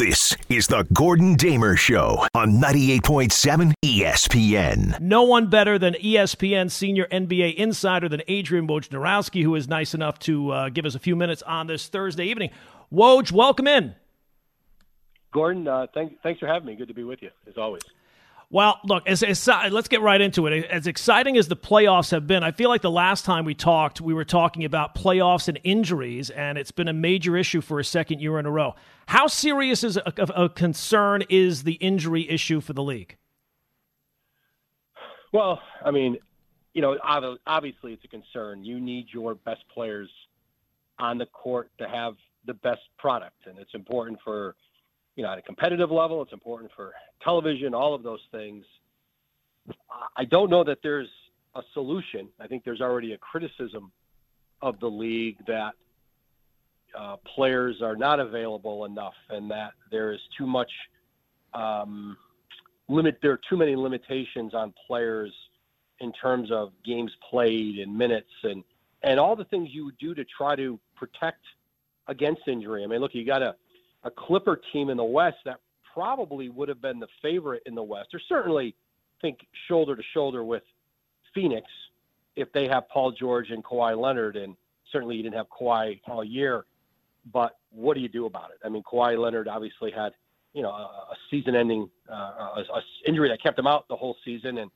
[0.00, 4.98] This is the Gordon Damer Show on 98.7 ESPN.
[4.98, 10.18] No one better than ESPN senior NBA insider than Adrian Wojnarowski, who is nice enough
[10.20, 12.48] to uh, give us a few minutes on this Thursday evening.
[12.90, 13.94] Woj, welcome in.
[15.34, 16.76] Gordon, uh, thank, thanks for having me.
[16.76, 17.82] Good to be with you, as always.
[18.52, 20.64] Well, look, as, as, uh, let's get right into it.
[20.64, 24.00] As exciting as the playoffs have been, I feel like the last time we talked,
[24.00, 27.84] we were talking about playoffs and injuries, and it's been a major issue for a
[27.84, 28.74] second year in a row.
[29.06, 33.16] How serious is a, a concern is the injury issue for the league?
[35.32, 36.18] Well, I mean,
[36.74, 38.64] you know, obviously it's a concern.
[38.64, 40.10] You need your best players
[40.98, 42.14] on the court to have
[42.46, 44.56] the best product, and it's important for–
[45.16, 46.22] you know, at a competitive level.
[46.22, 46.92] It's important for
[47.22, 48.64] television, all of those things.
[50.16, 51.08] I don't know that there's
[51.54, 52.28] a solution.
[52.40, 53.92] I think there's already a criticism
[54.62, 55.72] of the league that
[56.98, 60.70] uh, players are not available enough and that there is too much
[61.54, 62.16] um,
[62.88, 63.18] limit.
[63.22, 65.32] There are too many limitations on players
[66.00, 68.64] in terms of games played and minutes and
[69.02, 71.40] and all the things you would do to try to protect
[72.08, 72.84] against injury.
[72.84, 73.54] I mean, look, you got to
[74.04, 75.60] a Clipper team in the West that
[75.92, 78.74] probably would have been the favorite in the West, or certainly
[79.20, 80.62] think shoulder to shoulder with
[81.34, 81.66] Phoenix
[82.36, 84.56] if they have Paul George and Kawhi Leonard, and
[84.90, 86.64] certainly you didn't have Kawhi all year.
[87.32, 88.58] But what do you do about it?
[88.64, 90.12] I mean, Kawhi Leonard obviously had
[90.54, 94.58] you know a, season-ending uh, a, a injury that kept him out the whole season,
[94.58, 94.70] and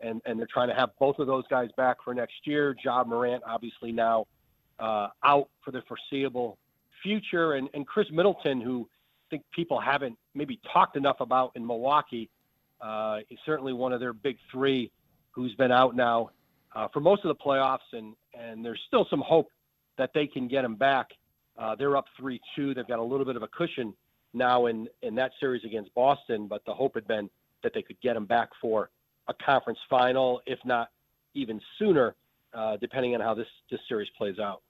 [0.00, 2.76] and and they're trying to have both of those guys back for next year.
[2.84, 4.26] Ja Morant obviously now
[4.78, 6.56] uh, out for the foreseeable
[7.02, 7.54] future.
[7.54, 8.88] And, and Khris Middleton, who
[9.26, 12.30] I think people haven't maybe talked enough about in Milwaukee,
[12.80, 14.90] uh, is certainly one of their big three
[15.30, 16.30] who's been out now
[16.74, 17.78] uh, for most of the playoffs.
[17.92, 19.50] And, and there's still some hope
[19.96, 21.08] that they can get him back.
[21.58, 22.74] Uh, they're up 3 2.
[22.74, 23.92] They've got a little bit of a cushion
[24.32, 27.28] now in, in that series against Boston, but the hope had been
[27.62, 28.90] that they could get him back for
[29.26, 30.90] a conference final, if not
[31.34, 32.14] even sooner,
[32.54, 34.62] uh, depending on how this, this series plays out.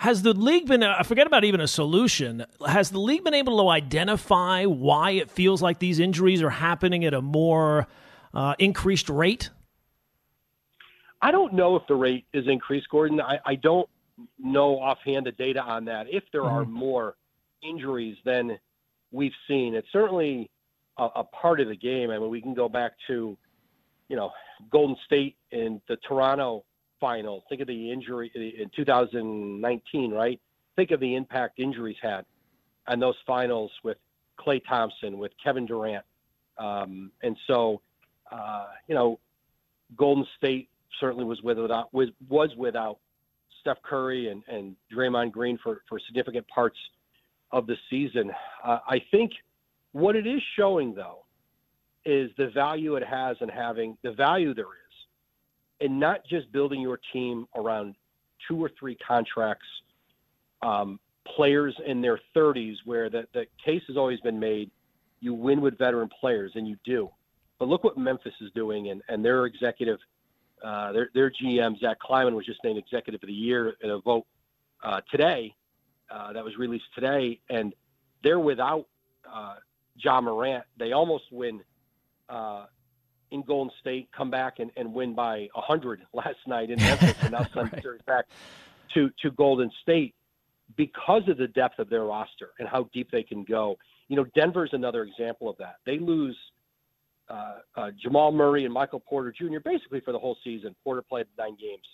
[0.00, 3.58] Has the league been, I forget about even a solution, has the league been able
[3.58, 7.86] to identify why it feels like these injuries are happening at a more
[8.32, 9.50] uh, increased rate?
[11.20, 13.20] I don't know if the rate is increased, Gordon.
[13.20, 13.90] I, I don't
[14.38, 16.06] know offhand the data on that.
[16.08, 16.56] If there mm-hmm.
[16.56, 17.16] are more
[17.62, 18.58] injuries than
[19.12, 20.48] we've seen, it's certainly
[20.96, 22.10] a, a part of the game.
[22.10, 23.36] I mean, we can go back to,
[24.08, 24.30] you know,
[24.72, 26.64] Golden State and the Toronto
[27.00, 27.42] finals.
[27.48, 30.40] Think of the injury in 2019, right?
[30.76, 32.24] Think of the impact injuries had
[32.86, 33.96] on those finals with
[34.38, 36.04] Klay Thompson, with Kevin Durant.
[36.58, 37.80] Um, and so,
[38.30, 39.18] uh, you know,
[39.96, 40.68] Golden State
[41.00, 42.98] certainly was without was was without
[43.60, 46.78] Steph Curry and, and Draymond Green for, for significant parts
[47.52, 48.30] of the season.
[48.64, 49.32] Uh, I think
[49.92, 51.24] what it is showing though
[52.04, 54.89] is the value it has in having the value there is
[55.80, 57.94] and not just building your team around
[58.46, 59.66] two or three contracts,
[60.62, 60.98] um,
[61.36, 64.70] players in their 30s, where the, the case has always been made
[65.20, 67.10] you win with veteran players, and you do.
[67.58, 69.98] But look what Memphis is doing, and, and their executive,
[70.64, 74.00] uh, their, their GM, Zach Kleiman, was just named executive of the year in a
[74.00, 74.26] vote
[74.82, 75.54] uh, today
[76.10, 77.74] uh, that was released today, and
[78.24, 78.86] they're without
[79.30, 79.56] uh,
[79.96, 80.64] Ja Morant.
[80.78, 81.60] They almost win
[82.30, 82.66] uh,
[83.30, 87.32] in Golden State, come back and, and win by 100 last night in Memphis, and
[87.32, 88.26] now send the series back
[88.94, 90.14] to, to Golden State
[90.76, 93.76] because of the depth of their roster and how deep they can go.
[94.08, 95.76] You know, Denver's another example of that.
[95.84, 96.36] They lose
[97.28, 99.58] uh, uh, Jamal Murray and Michael Porter Jr.
[99.64, 100.74] basically for the whole season.
[100.82, 101.86] Porter played nine games,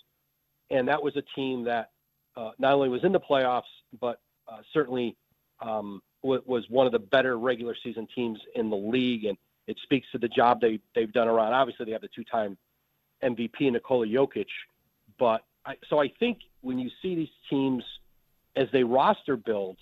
[0.71, 1.91] and that was a team that
[2.35, 3.63] uh, not only was in the playoffs
[3.99, 5.15] but uh, certainly
[5.61, 9.25] um, was one of the better regular season teams in the league.
[9.25, 9.37] And
[9.67, 11.53] it speaks to the job they they've done around.
[11.53, 12.57] Obviously, they have the two-time
[13.23, 14.47] MVP Nikola Jokic,
[15.19, 17.83] but I, so I think when you see these teams
[18.55, 19.77] as they roster build,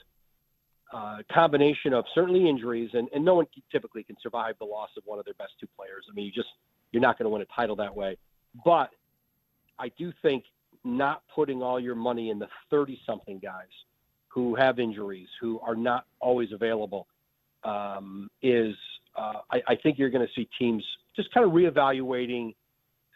[0.94, 5.04] uh, combination of certainly injuries and, and no one typically can survive the loss of
[5.06, 6.06] one of their best two players.
[6.10, 6.50] I mean, you just
[6.92, 8.18] you're not going to win a title that way.
[8.64, 8.92] But
[9.78, 10.46] I do think
[10.84, 13.68] not putting all your money in the 30 something guys
[14.28, 17.08] who have injuries, who are not always available,
[17.64, 18.76] um, is
[19.16, 20.84] uh, I, I, think you're going to see teams
[21.16, 22.54] just kind of reevaluating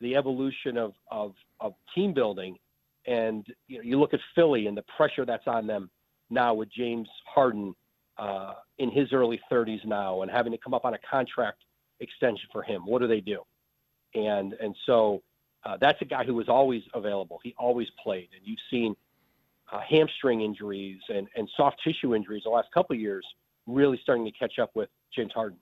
[0.01, 2.57] the evolution of, of, of team building.
[3.05, 5.89] And you, know, you look at Philly and the pressure that's on them
[6.29, 7.75] now with James Harden
[8.17, 11.63] uh, in his early 30s now and having to come up on a contract
[11.99, 12.83] extension for him.
[12.85, 13.41] What do they do?
[14.15, 15.21] And and so
[15.65, 17.39] uh, that's a guy who was always available.
[17.43, 18.95] He always played, and you've seen
[19.71, 23.25] uh, hamstring injuries and, and soft tissue injuries the last couple of years
[23.67, 25.59] really starting to catch up with James Harden.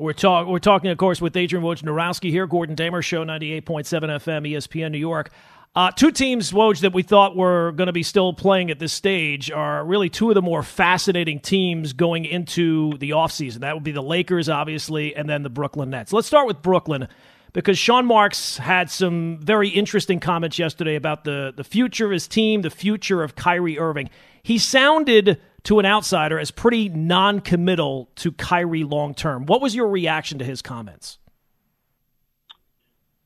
[0.00, 4.48] We're, talk, we're talking, of course, with Adrian Wojnarowski here, Gordon Damer Show, 98.7 FM,
[4.48, 5.32] ESPN New York.
[5.74, 8.92] Uh, two teams, Woj, that we thought were going to be still playing at this
[8.92, 13.58] stage are really two of the more fascinating teams going into the offseason.
[13.58, 16.12] That would be the Lakers, obviously, and then the Brooklyn Nets.
[16.12, 17.08] Let's start with Brooklyn
[17.52, 22.28] because Sean Marks had some very interesting comments yesterday about the, the future of his
[22.28, 24.10] team, the future of Kyrie Irving.
[24.44, 29.46] He sounded to an outsider as pretty non committal to Kyrie long term.
[29.46, 31.18] What was your reaction to his comments?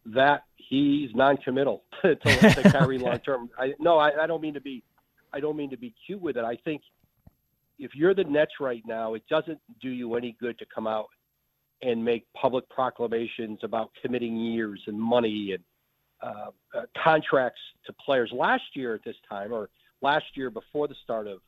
[0.07, 0.43] That
[0.73, 3.51] he's non-committal to, to Kyrie long term.
[3.59, 4.83] I, no, I, I don't mean to be,
[5.33, 6.45] I don't mean to be cute with it.
[6.45, 6.83] I think
[7.79, 11.09] if you're the Nets right now, it doesn't do you any good to come out
[11.83, 15.65] and make public proclamations about committing years and money and
[16.23, 18.31] uh, uh, contracts to players.
[18.33, 19.69] Last year at this time, or
[20.01, 21.41] last year before the start of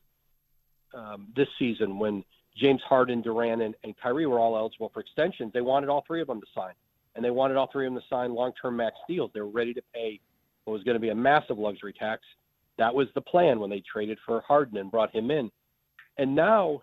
[0.95, 2.23] um, this season, when
[2.55, 6.21] James Harden, Durant, and, and Kyrie were all eligible for extensions, they wanted all three
[6.21, 6.73] of them to sign,
[7.15, 9.31] and they wanted all three of them to sign long-term max deals.
[9.33, 10.19] They were ready to pay
[10.63, 12.21] what was going to be a massive luxury tax.
[12.77, 15.51] That was the plan when they traded for Harden and brought him in.
[16.17, 16.81] And now,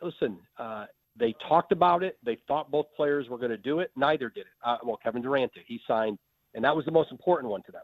[0.00, 0.86] listen, uh,
[1.16, 2.16] they talked about it.
[2.24, 3.90] They thought both players were going to do it.
[3.96, 4.52] Neither did it.
[4.64, 5.64] Uh, well, Kevin Durant did.
[5.66, 6.18] He signed,
[6.54, 7.82] and that was the most important one to them.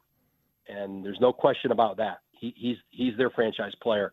[0.68, 2.18] And there's no question about that.
[2.32, 4.12] He, he's he's their franchise player.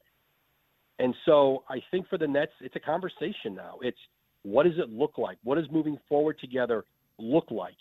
[0.99, 3.77] And so I think for the Nets, it's a conversation now.
[3.81, 3.97] It's
[4.43, 5.37] what does it look like?
[5.43, 6.85] What does moving forward together
[7.17, 7.75] look like?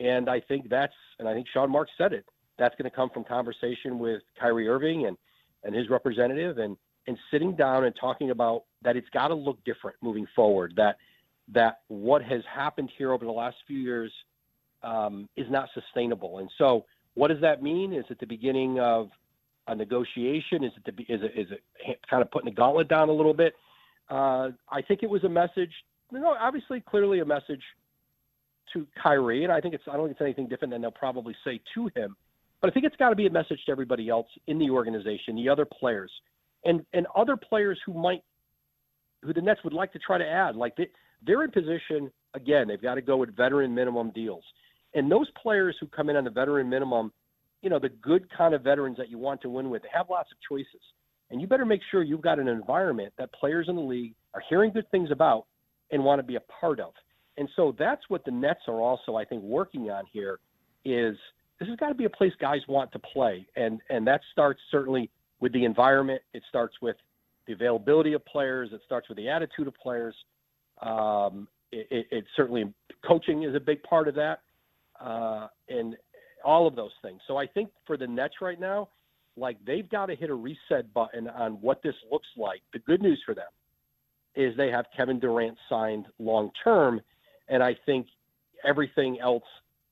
[0.00, 2.24] And I think that's, and I think Sean Marks said it.
[2.58, 5.16] That's going to come from conversation with Kyrie Irving and
[5.64, 6.76] and his representative, and
[7.06, 10.74] and sitting down and talking about that it's got to look different moving forward.
[10.76, 10.96] That
[11.52, 14.12] that what has happened here over the last few years
[14.82, 16.38] um, is not sustainable.
[16.38, 16.84] And so,
[17.14, 17.92] what does that mean?
[17.92, 19.10] Is it the beginning of
[19.66, 20.64] a negotiation?
[20.64, 23.34] Is it the, is it is it kind of putting the gauntlet down a little
[23.34, 23.54] bit?
[24.10, 25.72] Uh, I think it was a message.
[26.12, 27.62] You know, obviously, clearly a message
[28.72, 31.34] to Kyrie, and I think it's I don't think it's anything different than they'll probably
[31.44, 32.16] say to him.
[32.60, 35.36] But I think it's got to be a message to everybody else in the organization,
[35.36, 36.10] the other players
[36.64, 38.22] and and other players who might
[39.22, 40.56] who the Nets would like to try to add.
[40.56, 40.88] Like they,
[41.26, 42.68] they're in position again.
[42.68, 44.44] They've got to go with veteran minimum deals,
[44.94, 47.12] and those players who come in on the veteran minimum,
[47.64, 50.10] you know, the good kind of veterans that you want to win with, they have
[50.10, 50.82] lots of choices,
[51.30, 54.42] and you better make sure you've got an environment that players in the league are
[54.50, 55.46] hearing good things about
[55.90, 56.92] and want to be a part of.
[57.38, 60.38] And so that's what the Nets are also, I think, working on here.
[60.84, 61.16] Is
[61.58, 64.60] this has got to be a place guys want to play, and and that starts
[64.70, 65.10] certainly
[65.40, 66.20] with the environment.
[66.34, 66.96] It starts with
[67.46, 68.70] the availability of players.
[68.72, 70.14] It starts with the attitude of players.
[70.82, 72.72] Um, it, it, it, certainly
[73.06, 74.40] coaching is a big part of that,
[75.00, 75.96] uh, and
[76.44, 77.20] all of those things.
[77.26, 78.88] So I think for the Nets right now,
[79.36, 82.60] like they've got to hit a reset button on what this looks like.
[82.72, 83.48] The good news for them
[84.36, 87.00] is they have Kevin Durant signed long term,
[87.48, 88.06] and I think
[88.64, 89.44] everything else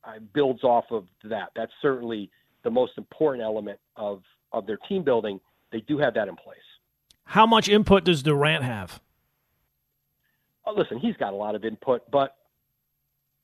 [0.05, 1.51] uh, builds off of that.
[1.55, 2.31] That's certainly
[2.65, 4.23] the most important element of
[4.53, 5.41] of their team building,
[5.73, 6.59] they do have that in place.
[7.25, 9.01] How much input does Durant have?
[10.67, 12.37] Oh, listen, he's got a lot of input, but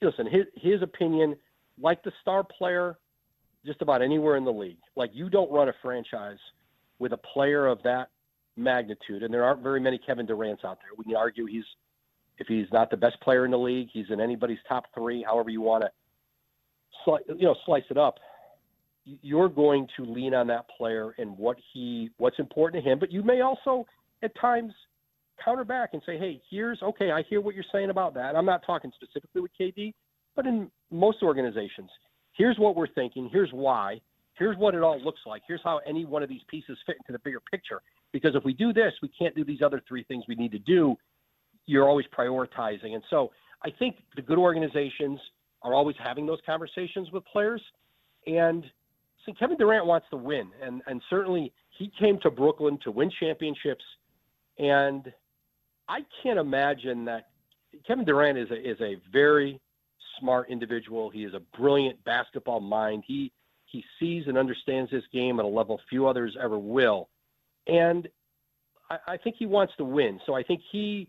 [0.03, 1.37] listen, his his opinion,
[1.81, 2.97] like the star player,
[3.67, 4.79] just about anywhere in the league.
[4.97, 6.39] Like you don't run a franchise
[6.99, 8.09] with a player of that
[8.57, 10.91] magnitude, and there aren't very many Kevin Durant's out there.
[10.97, 11.65] We can argue he's
[12.39, 15.25] if he's not the best player in the league, he's in anybody's top three.
[15.25, 18.19] However you want to, you know, slice it up
[19.23, 23.13] you're going to lean on that player and what he what's important to him, but
[23.13, 23.87] you may also
[24.23, 24.73] at times
[25.43, 28.45] counter back and say, "Hey, here's okay, I hear what you're saying about that." I'm
[28.45, 29.95] not talking specifically with KD,
[30.39, 31.91] but in most organizations,
[32.33, 34.01] here's what we're thinking, here's why,
[34.35, 37.11] here's what it all looks like, here's how any one of these pieces fit into
[37.11, 37.83] the bigger picture.
[38.13, 40.61] Because if we do this, we can't do these other three things we need to
[40.61, 40.95] do.
[41.67, 42.95] You're always prioritizing.
[42.95, 43.33] And so
[43.65, 45.19] I think the good organizations
[45.63, 47.61] are always having those conversations with players.
[48.29, 48.65] And
[49.27, 53.11] see, Kevin Durant wants to win, and and certainly he came to Brooklyn to win
[53.19, 53.85] championships,
[54.57, 55.13] and
[55.89, 57.31] I can't imagine that
[57.89, 59.61] Kevin Durant is a is a very
[60.21, 61.11] smart individual.
[61.11, 63.05] He is a brilliant basketball mind.
[63.07, 63.33] He
[63.67, 67.09] he sees and understands this game at a level few others ever will,
[67.67, 68.09] and
[68.91, 70.21] I, I think he wants to win.
[70.27, 71.09] So I think he,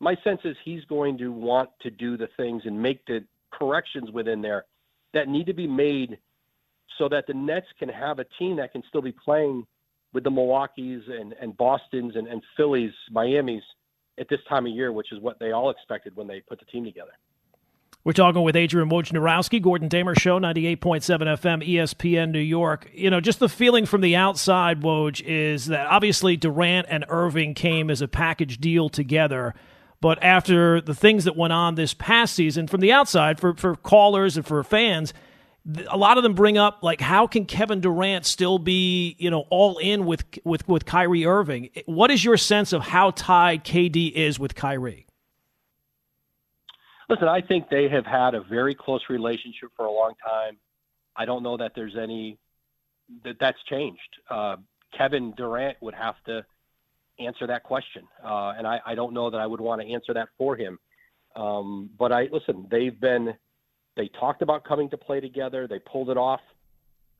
[0.00, 4.10] my sense is he's going to want to do the things and make the corrections
[4.10, 4.64] within there
[5.12, 6.18] that need to be made
[6.98, 9.66] so that the Nets can have a team that can still be playing
[10.12, 13.62] with the Milwaukee's and, and Boston's and, and Philly's, Miami's
[14.18, 16.66] at this time of year, which is what they all expected when they put the
[16.66, 17.12] team together.
[18.04, 22.90] We're talking with Adrian Wojnarowski, Gordon Damer Show, 98.7 FM, ESPN New York.
[22.92, 27.54] You know, just the feeling from the outside, Woj, is that obviously Durant and Irving
[27.54, 29.54] came as a package deal together.
[30.02, 33.74] But after the things that went on this past season, from the outside, for, for
[33.74, 35.14] callers and for fans,
[35.88, 39.46] a lot of them bring up like how can Kevin Durant still be you know
[39.48, 41.70] all in with with with Kyrie Irving?
[41.86, 45.03] What is your sense of how tied KD is with Kyrie?
[47.08, 50.56] Listen, I think they have had a very close relationship for a long time.
[51.16, 52.38] I don't know that there's any
[53.24, 54.00] that that's changed.
[54.30, 54.56] Uh,
[54.96, 56.44] Kevin Durant would have to
[57.18, 60.14] answer that question, uh, and I, I, don't know that I would want to answer
[60.14, 60.78] that for him.
[61.36, 62.66] Um, but I listen.
[62.70, 63.34] They've been
[63.96, 65.66] they talked about coming to play together.
[65.68, 66.40] They pulled it off.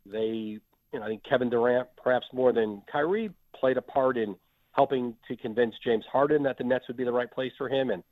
[0.07, 0.59] They,
[0.93, 4.35] you know, I think Kevin Durant, perhaps more than Kyrie, played a part in
[4.73, 7.91] helping to convince James Harden that the Nets would be the right place for him,
[7.91, 8.03] and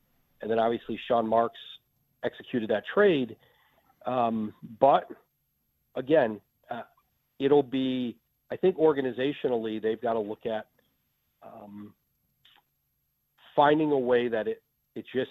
[0.42, 1.58] and then obviously Sean Marks
[2.24, 3.36] executed that trade.
[4.06, 5.08] Um, but
[5.94, 6.82] again, uh,
[7.38, 8.16] it'll be,
[8.50, 10.66] I think organizationally, they've got to look at
[11.42, 11.94] um,
[13.56, 14.62] finding a way that it,
[14.94, 15.30] it just,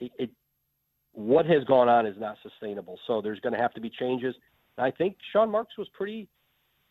[0.00, 0.30] it, it,
[1.12, 2.98] what has gone on is not sustainable.
[3.06, 4.34] So there's going to have to be changes.
[4.78, 6.28] And I think Sean Marks was pretty,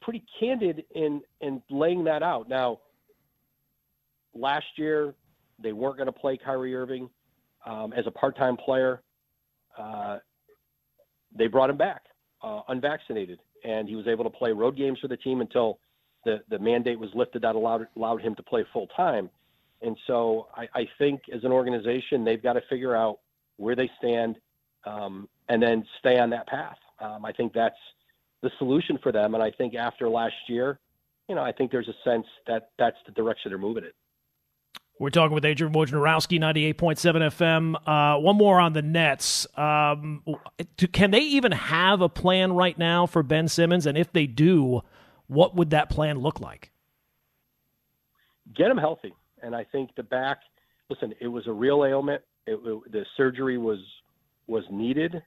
[0.01, 2.47] pretty candid in, in laying that out.
[2.47, 2.79] Now,
[4.33, 5.15] last year,
[5.61, 7.09] they weren't going to play Kyrie Irving
[7.65, 9.01] um, as a part-time player.
[9.77, 10.17] Uh,
[11.35, 12.03] they brought him back
[12.41, 15.79] uh, unvaccinated, and he was able to play road games for the team until
[16.25, 19.29] the, the mandate was lifted that allowed allowed him to play full time.
[19.81, 23.19] And so I, I think as an organization, they've got to figure out
[23.57, 24.35] where they stand
[24.85, 26.77] um, and then stay on that path.
[26.99, 27.77] Um, I think that's
[28.41, 29.35] the solution for them.
[29.35, 30.79] And I think after last year,
[31.29, 33.91] you know, I think there's a sense that that's the direction they're moving in.
[34.99, 36.75] We're talking with Adrian Wojnarowski, 98.7
[37.31, 37.75] FM.
[37.87, 39.47] Uh, one more on the Nets.
[39.55, 40.21] Um,
[40.91, 43.85] can they even have a plan right now for Ben Simmons?
[43.85, 44.81] And if they do,
[45.27, 46.73] what would that plan look like?
[48.53, 49.13] Get him healthy.
[49.41, 50.39] And I think the back,
[50.89, 52.21] listen, it was a real ailment.
[52.45, 53.79] It, it, the surgery was
[54.47, 55.23] was needed.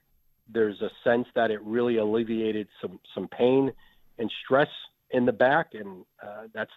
[0.53, 3.71] There's a sense that it really alleviated some, some pain
[4.19, 4.67] and stress
[5.09, 5.69] in the back.
[5.73, 6.69] And uh, that's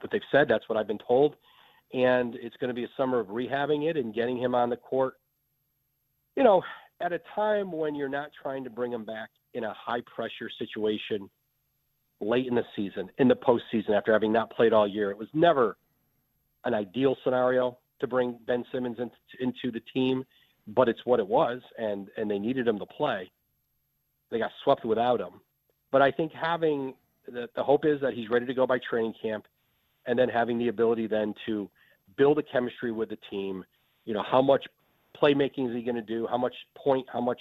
[0.00, 0.46] what they've said.
[0.46, 1.34] That's what I've been told
[1.92, 4.76] and it's going to be a summer of rehabbing it and getting him on the
[4.76, 5.14] court.
[6.36, 6.62] You know,
[7.00, 10.50] at a time when you're not trying to bring him back in a high pressure
[10.58, 11.28] situation
[12.20, 15.28] late in the season, in the postseason, after having not played all year, it was
[15.32, 15.76] never
[16.64, 20.24] an ideal scenario to bring Ben Simmons into, into the team,
[20.68, 23.30] but it's what it was, and and they needed him to play.
[24.30, 25.40] They got swept without him,
[25.90, 26.94] but I think having
[27.26, 29.46] the, the hope is that he's ready to go by training camp,
[30.06, 31.70] and then having the ability then to
[32.16, 33.64] build a chemistry with the team.
[34.04, 34.66] You know, how much
[35.20, 36.26] playmaking is he going to do?
[36.26, 37.06] How much point?
[37.12, 37.40] How much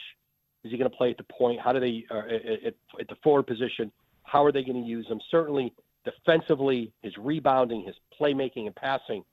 [0.63, 1.59] is he going to play at the point?
[1.59, 2.19] How do they uh,
[2.67, 3.91] at, at the forward position?
[4.23, 5.19] How are they going to use him?
[5.31, 5.73] Certainly,
[6.05, 9.23] defensively, his rebounding, his playmaking, and passing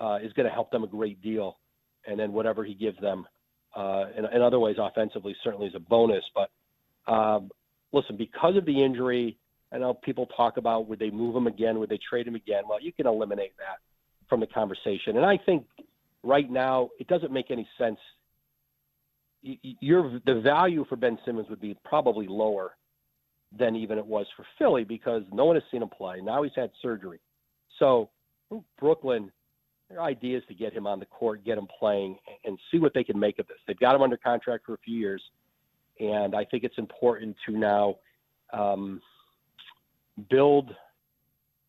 [0.00, 1.58] uh, is going to help them a great deal.
[2.06, 3.26] And then whatever he gives them
[3.76, 6.24] uh, in, in other ways, offensively, certainly is a bonus.
[6.34, 6.50] But
[7.12, 7.50] um,
[7.92, 9.36] listen, because of the injury,
[9.72, 11.78] I know people talk about would they move him again?
[11.78, 12.64] Would they trade him again?
[12.68, 13.78] Well, you can eliminate that
[14.30, 15.18] from the conversation.
[15.18, 15.66] And I think
[16.22, 17.98] right now it doesn't make any sense.
[19.42, 22.76] The value for Ben Simmons would be probably lower
[23.58, 26.20] than even it was for Philly because no one has seen him play.
[26.22, 27.20] Now he's had surgery.
[27.78, 28.08] So
[28.78, 29.32] Brooklyn,
[29.88, 32.94] their idea is to get him on the court, get him playing, and see what
[32.94, 33.56] they can make of this.
[33.66, 35.22] They've got him under contract for a few years,
[35.98, 37.96] and I think it's important to now
[38.52, 39.00] um,
[40.28, 40.70] build,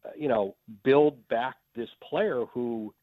[0.05, 2.93] uh, you know, build back this player who,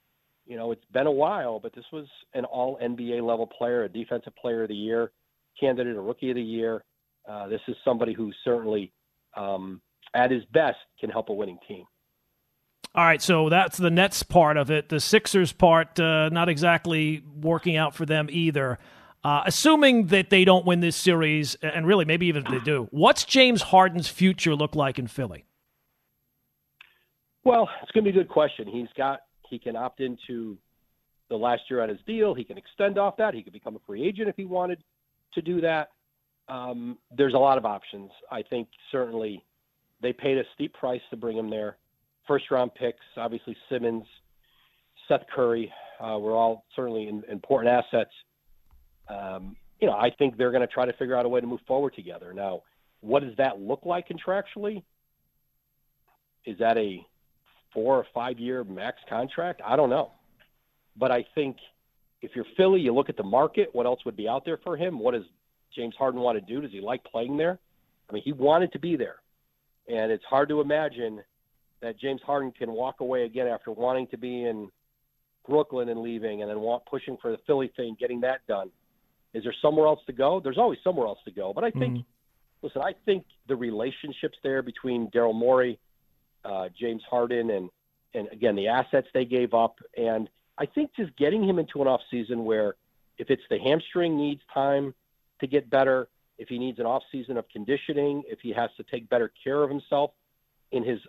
[0.46, 3.88] you know, it's been a while, but this was an all NBA level player, a
[3.88, 5.12] defensive player of the year,
[5.58, 6.84] candidate, a rookie of the year.
[7.28, 8.92] Uh, this is somebody who certainly,
[9.36, 9.80] um,
[10.14, 11.84] at his best, can help a winning team.
[12.94, 14.88] All right, so that's the Nets part of it.
[14.88, 18.78] The Sixers part, uh, not exactly working out for them either.
[19.22, 22.88] Uh, assuming that they don't win this series, and really maybe even if they do,
[22.90, 25.44] what's James Harden's future look like in Philly?
[27.48, 28.68] Well, it's going to be a good question.
[28.68, 30.58] He's got he can opt into
[31.30, 32.34] the last year on his deal.
[32.34, 33.32] He can extend off that.
[33.32, 34.84] He could become a free agent if he wanted
[35.32, 35.92] to do that.
[36.50, 38.10] Um, there's a lot of options.
[38.30, 39.42] I think certainly
[40.02, 41.78] they paid a steep price to bring him there.
[42.26, 44.04] First round picks, obviously Simmons,
[45.08, 48.12] Seth Curry, uh, were all certainly in, important assets.
[49.08, 51.46] Um, you know, I think they're going to try to figure out a way to
[51.46, 52.34] move forward together.
[52.34, 52.60] Now,
[53.00, 54.82] what does that look like contractually?
[56.44, 57.06] Is that a
[57.72, 59.60] four or five year max contract?
[59.64, 60.12] I don't know.
[60.96, 61.56] But I think
[62.22, 63.68] if you're Philly, you look at the market.
[63.72, 64.98] What else would be out there for him?
[64.98, 65.24] What does
[65.74, 66.60] James Harden want to do?
[66.60, 67.58] Does he like playing there?
[68.08, 69.16] I mean, he wanted to be there,
[69.86, 71.22] and it's hard to imagine
[71.80, 74.70] that James Harden can walk away again after wanting to be in
[75.46, 78.70] Brooklyn and leaving, and then want, pushing for the Philly thing, getting that done.
[79.34, 80.40] Is there somewhere else to go?
[80.42, 81.52] There's always somewhere else to go.
[81.54, 82.66] But I think, mm-hmm.
[82.66, 85.78] listen, I think the relationships there between Daryl Morey,
[86.44, 87.70] uh, James Harden, and
[88.14, 91.88] and again the assets they gave up, and I think just getting him into an
[91.88, 92.74] off season where
[93.18, 94.94] if it's the hamstring needs time
[95.40, 98.82] to get better, if he needs an off season of conditioning, if he has to
[98.84, 100.12] take better care of himself
[100.72, 101.00] in his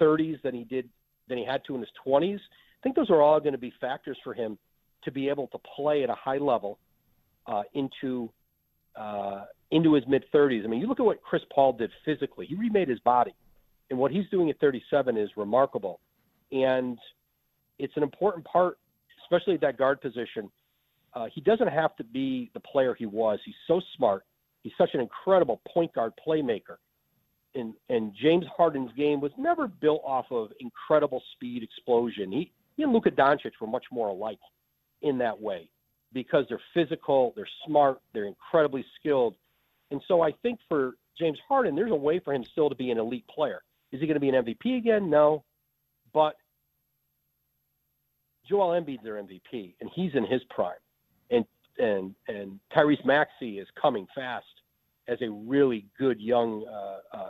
[0.00, 0.88] 30s than he did
[1.28, 3.72] than he had to in his 20s, I think those are all going to be
[3.80, 4.58] factors for him
[5.04, 6.78] to be able to play at a high level
[7.46, 8.30] uh, into
[8.96, 10.64] uh, into his mid 30s.
[10.64, 13.34] I mean, you look at what Chris Paul did physically; he remade his body,
[13.90, 16.00] and what he's doing at 37 is remarkable.
[16.52, 16.98] And
[17.78, 18.78] it's an important part
[19.28, 20.50] especially at that guard position.
[21.14, 23.38] Uh, he doesn't have to be the player he was.
[23.44, 24.24] He's so smart.
[24.62, 26.76] He's such an incredible point guard playmaker.
[27.54, 32.30] And, and James Harden's game was never built off of incredible speed explosion.
[32.30, 34.38] He, he and Luka Doncic were much more alike
[35.02, 35.68] in that way
[36.12, 39.34] because they're physical, they're smart, they're incredibly skilled.
[39.90, 42.90] And so I think for James Harden, there's a way for him still to be
[42.90, 43.62] an elite player.
[43.92, 45.10] Is he going to be an MVP again?
[45.10, 45.44] No.
[46.12, 46.36] But
[48.48, 50.72] Joel Embiid's their MVP, and he's in his prime,
[51.30, 51.44] and
[51.78, 54.46] and and Tyrese Maxey is coming fast
[55.06, 57.28] as a really good young uh, uh,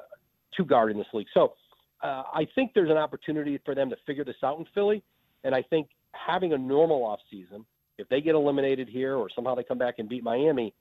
[0.57, 1.27] two guard in this league.
[1.35, 1.55] So
[2.03, 5.03] uh, I think there's an opportunity for them to figure this out in Philly,
[5.45, 7.65] and I think having a normal off season,
[7.99, 10.73] if they get eliminated here or somehow they come back and beat Miami,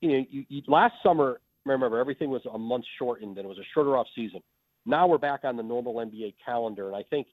[0.00, 3.58] you know, you, you, last summer remember everything was a month shortened and it was
[3.58, 4.40] a shorter off season.
[4.86, 7.26] Now we're back on the normal NBA calendar, and I think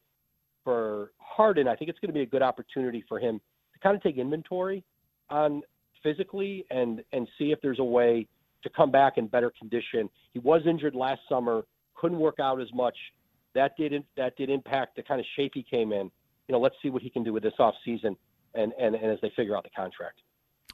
[0.63, 3.39] for Harden, I think it's going to be a good opportunity for him
[3.74, 4.83] to kind of take inventory
[5.29, 5.62] on
[6.01, 8.27] physically and and see if there's a way
[8.63, 10.10] to come back in better condition.
[10.33, 11.63] He was injured last summer,
[11.95, 12.98] couldn't work out as much.
[13.53, 16.10] That did that did impact the kind of shape he came in.
[16.48, 18.17] You know, let's see what he can do with this off season
[18.55, 20.19] and and, and as they figure out the contract.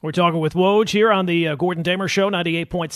[0.02, 2.88] We're talking with Woj here on the uh, Gordon Damer Show, 98.7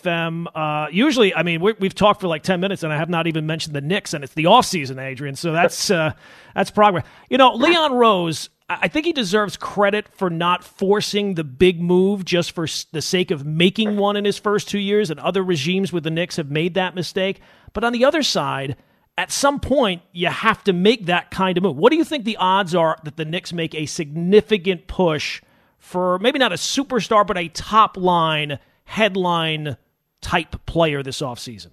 [0.00, 0.46] FM.
[0.54, 3.26] Uh, usually, I mean, we have talked for like 10 minutes, and I have not
[3.26, 5.34] even mentioned the Knicks, and it's the offseason, Adrian.
[5.34, 6.12] So that's uh,
[6.54, 7.04] that's progress.
[7.28, 12.24] You know, Leon Rose, I think he deserves credit for not forcing the big move
[12.24, 15.92] just for the sake of making one in his first two years, and other regimes
[15.92, 17.40] with the Knicks have made that mistake.
[17.72, 18.76] But on the other side,
[19.18, 21.76] at some point, you have to make that kind of move.
[21.76, 25.42] What do you think the odds are that the Knicks make a significant push–
[25.82, 29.76] for maybe not a superstar, but a top line, headline
[30.20, 31.72] type player this offseason?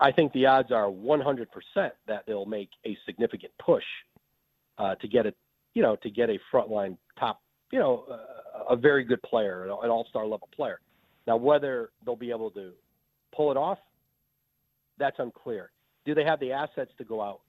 [0.00, 1.46] I think the odds are 100%
[2.08, 3.84] that they'll make a significant push
[4.78, 5.34] uh, to get a,
[5.74, 9.70] you know, to get a frontline top, you know, uh, a very good player, an
[9.70, 10.80] all-star level player.
[11.28, 12.72] Now, whether they'll be able to
[13.34, 13.78] pull it off,
[14.98, 15.70] that's unclear.
[16.04, 17.42] Do they have the assets to go out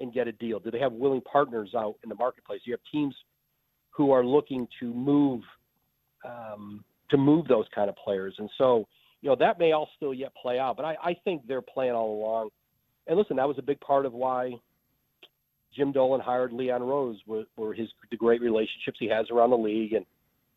[0.00, 0.60] and get a deal?
[0.60, 2.62] Do they have willing partners out in the marketplace?
[2.64, 3.14] Do you have teams
[3.92, 5.42] who are looking to move
[6.24, 8.34] um, to move those kind of players.
[8.38, 8.86] And so,
[9.20, 10.76] you know, that may all still yet play out.
[10.76, 12.50] But I, I think they're playing all along.
[13.06, 14.52] And listen, that was a big part of why
[15.76, 19.58] Jim Dolan hired Leon Rose were, were his the great relationships he has around the
[19.58, 20.06] league and,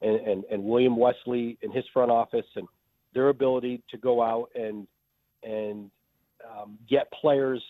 [0.02, 2.67] and, and, and William Wesley in his front office and
[3.13, 4.88] their ability to go out and
[5.43, 5.89] and
[6.43, 7.63] um, get players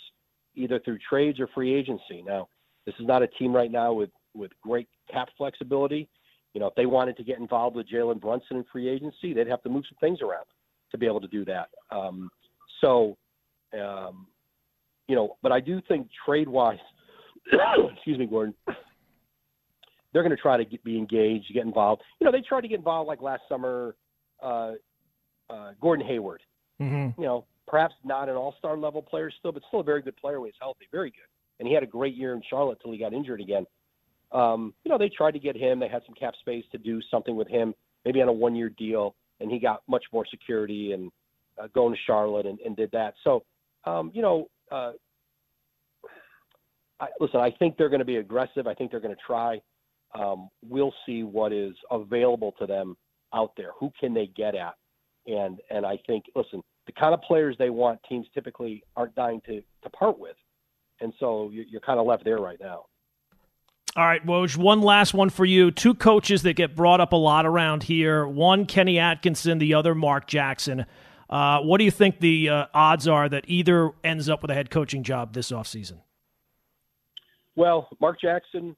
[0.55, 2.23] either through trades or free agency.
[2.25, 2.47] Now,
[2.85, 6.07] this is not a team right now with with great cap flexibility.
[6.53, 9.47] You know, if they wanted to get involved with Jalen Brunson in free agency, they'd
[9.47, 10.45] have to move some things around
[10.91, 11.69] to be able to do that.
[11.91, 12.29] Um,
[12.81, 13.17] so,
[13.73, 14.27] um,
[15.07, 16.79] you know, but I do think trade wise,
[17.93, 18.53] excuse me, Gordon,
[20.13, 22.01] they're going to try to get, be engaged, get involved.
[22.21, 23.95] You know, they tried to get involved like last summer,
[24.41, 24.71] uh,
[25.49, 26.41] uh, Gordon Hayward.
[26.81, 27.21] Mm-hmm.
[27.21, 30.15] You know, perhaps not an all star level player still, but still a very good
[30.17, 31.27] player when he's healthy, very good.
[31.59, 33.65] And he had a great year in Charlotte till he got injured again.
[34.31, 35.79] Um, you know, they tried to get him.
[35.79, 39.15] They had some cap space to do something with him, maybe on a one-year deal,
[39.39, 41.11] and he got much more security and
[41.61, 43.13] uh, going to Charlotte and, and did that.
[43.23, 43.43] So,
[43.85, 44.93] um, you know, uh,
[46.99, 48.67] I, listen, I think they're going to be aggressive.
[48.67, 49.61] I think they're going to try.
[50.17, 52.95] Um, we'll see what is available to them
[53.33, 53.71] out there.
[53.79, 54.75] Who can they get at?
[55.27, 59.41] And and I think, listen, the kind of players they want, teams typically aren't dying
[59.47, 60.35] to to part with,
[61.01, 62.85] and so you're, you're kind of left there right now.
[63.97, 65.71] All right, Woj, one last one for you.
[65.71, 68.27] Two coaches that get brought up a lot around here.
[68.27, 70.85] One, Kenny Atkinson, the other, Mark Jackson.
[71.29, 74.53] Uh, what do you think the uh, odds are that either ends up with a
[74.53, 75.99] head coaching job this offseason?
[77.55, 78.75] Well, Mark Jackson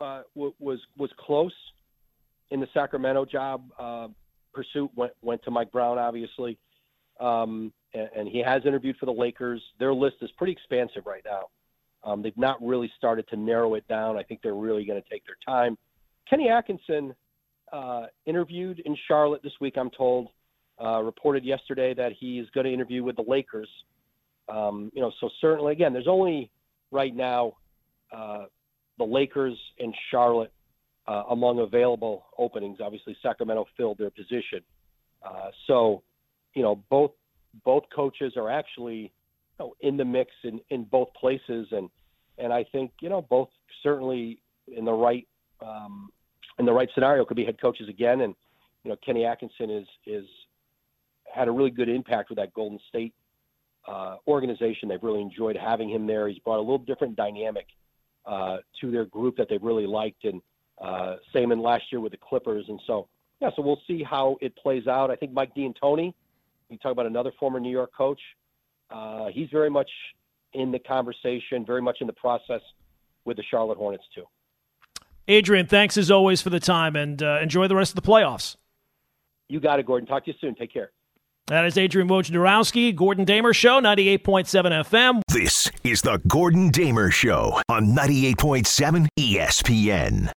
[0.00, 1.52] uh, w- was was close
[2.50, 4.08] in the Sacramento job uh,
[4.54, 6.58] pursuit went went to Mike Brown, obviously,
[7.20, 9.62] um, and, and, he has interviewed for the Lakers.
[9.78, 11.48] Their list is pretty expansive right now.
[12.04, 14.16] Um, they've not really started to narrow it down.
[14.16, 15.78] I think they're really going to take their time.
[16.28, 17.14] Kenny Atkinson
[17.72, 19.74] uh, interviewed in Charlotte this week.
[19.76, 20.28] I'm told.
[20.82, 23.68] Uh, reported yesterday that he's going to interview with the Lakers.
[24.48, 26.50] Um, you know, so certainly, again, there's only
[26.90, 27.52] right now
[28.12, 28.46] uh,
[28.98, 30.52] the Lakers and Charlotte
[31.06, 32.78] uh, among available openings.
[32.82, 34.62] Obviously, Sacramento filled their position.
[35.24, 36.02] Uh, so,
[36.54, 37.12] you know, both
[37.64, 39.12] both coaches are actually
[39.58, 41.88] you know, in the mix in, in both places, and
[42.38, 43.48] and I think you know both
[43.82, 45.26] certainly in the right
[45.60, 46.10] um,
[46.58, 48.20] in the right scenario could be head coaches again.
[48.22, 48.34] And
[48.82, 50.26] you know, Kenny Atkinson is is
[51.32, 53.14] had a really good impact with that Golden State
[53.86, 54.88] uh, organization.
[54.88, 56.28] They've really enjoyed having him there.
[56.28, 57.66] He's brought a little different dynamic
[58.26, 60.40] uh, to their group that they've really liked, and
[60.82, 62.66] uh, same in last year with the Clippers.
[62.68, 63.08] And so,
[63.40, 65.10] yeah, so we'll see how it plays out.
[65.10, 66.14] I think Mike D'Antoni,
[66.68, 68.20] you talk about another former New York coach,
[68.90, 69.90] uh, he's very much
[70.52, 72.60] in the conversation, very much in the process
[73.24, 74.24] with the Charlotte Hornets too.
[75.26, 78.56] Adrian, thanks as always for the time, and uh, enjoy the rest of the playoffs.
[79.48, 80.06] You got it, Gordon.
[80.06, 80.54] Talk to you soon.
[80.54, 80.90] Take care.
[81.46, 85.20] That is Adrian Wojnarowski, Gordon Damer Show, 98.7 FM.
[85.28, 90.30] This is the Gordon Damer Show on 98.7 ESPN.